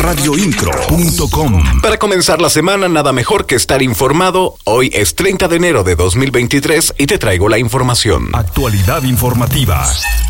[0.00, 4.56] Radioincro.com Para comenzar la semana, nada mejor que estar informado.
[4.64, 8.30] Hoy es 30 de enero de 2023 y te traigo la información.
[8.32, 9.86] Actualidad informativa.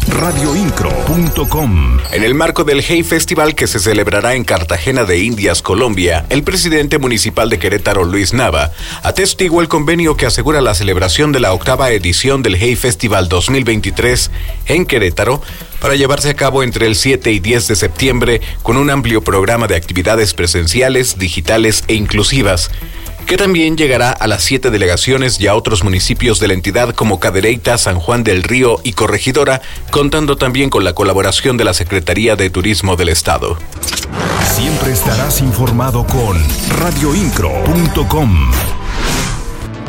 [0.09, 6.27] Radioincro.com En el marco del Hey Festival que se celebrará en Cartagena de Indias, Colombia,
[6.30, 8.73] el presidente municipal de Querétaro, Luis Nava,
[9.05, 14.33] atestiguó el convenio que asegura la celebración de la octava edición del Hey Festival 2023
[14.66, 15.43] en Querétaro
[15.80, 19.66] para llevarse a cabo entre el 7 y 10 de septiembre con un amplio programa
[19.66, 22.70] de actividades presenciales, digitales e inclusivas
[23.28, 27.20] que también llegará a las siete delegaciones y a otros municipios de la entidad como
[27.20, 29.60] Cadereyta, San Juan del Río y Corregidora,
[29.91, 33.59] contando también con la colaboración de la Secretaría de Turismo del Estado.
[34.56, 36.42] Siempre estarás informado con
[36.79, 38.51] radioincro.com.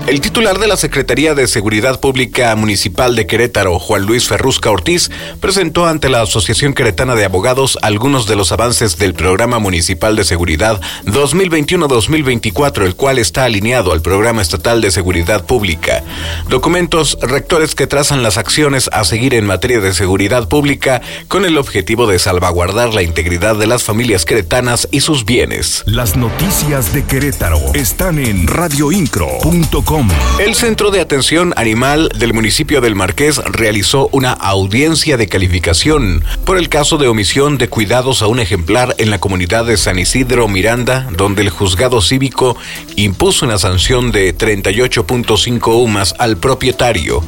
[0.10, 5.12] El titular de la Secretaría de Seguridad Pública Municipal de Querétaro, Juan Luis Ferrusca Ortiz,
[5.40, 10.24] presentó ante la Asociación Queretana de Abogados algunos de los avances del Programa Municipal de
[10.24, 16.04] Seguridad 2021-2024, el cual está alineado al Programa Estatal de Seguridad Pública.
[16.50, 21.56] Documentos rectores que trazan las acciones a seguir en materia de seguridad pública con el
[21.56, 25.84] objetivo de salvaguardar la integridad de las familias queretanas y sus bienes.
[25.86, 29.99] Las noticias de Querétaro están en radioincro.com.
[30.40, 36.58] El Centro de Atención Animal del municipio del Marqués realizó una audiencia de calificación por
[36.58, 40.48] el caso de omisión de cuidados a un ejemplar en la comunidad de San Isidro
[40.48, 42.56] Miranda, donde el juzgado cívico
[42.96, 47.22] impuso una sanción de 38.5 UMAS al propietario.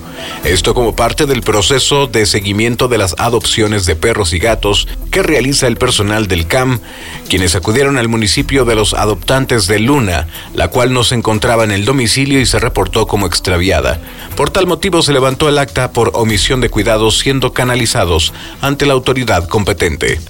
[0.46, 5.24] Esto como parte del proceso de seguimiento de las adopciones de perros y gatos que
[5.24, 6.80] realiza el personal del CAM,
[7.28, 11.72] quienes acudieron al municipio de los adoptantes de Luna, la cual no se encontraba en
[11.72, 14.00] el domicilio y se reportó como extraviada.
[14.38, 18.94] Por tal motivo se levantó el acta por omisión de cuidados siendo canalizados ante la
[18.94, 20.22] autoridad competente.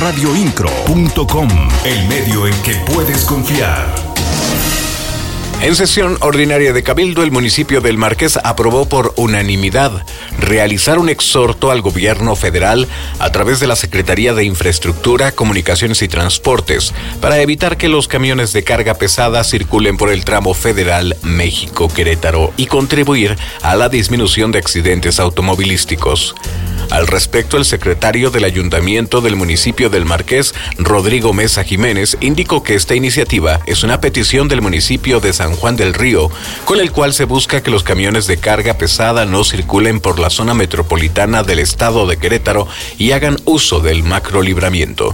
[0.00, 1.48] Radioincro.com,
[1.84, 3.86] el medio en que puedes confiar.
[5.60, 10.04] En sesión ordinaria de Cabildo, el municipio del Marqués aprobó por unanimidad
[10.38, 12.86] realizar un exhorto al gobierno federal
[13.18, 18.52] a través de la Secretaría de Infraestructura, Comunicaciones y Transportes para evitar que los camiones
[18.52, 24.58] de carga pesada circulen por el tramo federal México-Querétaro y contribuir a la disminución de
[24.58, 26.34] accidentes automovilísticos.
[26.90, 32.74] Al respecto, el secretario del Ayuntamiento del municipio del Marqués, Rodrigo Mesa Jiménez, indicó que
[32.74, 36.30] esta iniciativa es una petición del municipio de San Juan del Río,
[36.64, 40.30] con el cual se busca que los camiones de carga pesada no circulen por la
[40.30, 42.68] zona metropolitana del estado de Querétaro
[42.98, 45.12] y hagan uso del macrolibramiento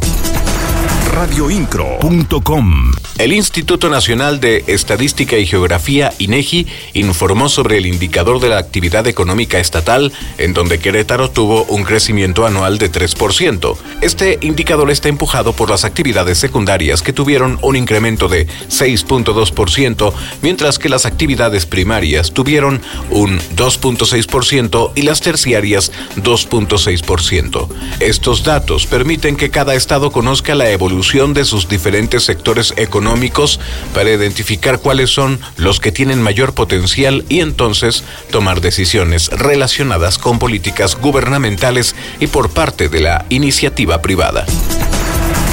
[1.20, 2.92] radioincro.com.
[3.20, 9.06] El Instituto Nacional de Estadística y Geografía, INEGI, informó sobre el indicador de la actividad
[9.06, 13.76] económica estatal, en donde Querétaro tuvo un crecimiento anual de 3%.
[14.00, 20.78] Este indicador está empujado por las actividades secundarias que tuvieron un incremento de 6.2%, mientras
[20.78, 22.80] que las actividades primarias tuvieron
[23.10, 27.68] un 2.6% y las terciarias 2.6%.
[28.00, 32.72] Estos datos permiten que cada estado conozca la evolución de sus diferentes sectores
[33.10, 33.58] económicos
[33.92, 40.38] para identificar cuáles son los que tienen mayor potencial y entonces tomar decisiones relacionadas con
[40.38, 44.46] políticas gubernamentales y por parte de la iniciativa privada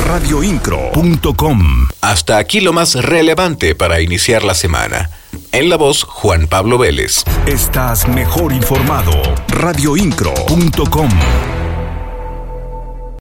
[0.05, 1.87] radioincro.com.
[1.99, 5.09] Hasta aquí lo más relevante para iniciar la semana.
[5.51, 7.23] En la voz, Juan Pablo Vélez.
[7.45, 9.11] Estás mejor informado.
[9.49, 11.09] radioincro.com.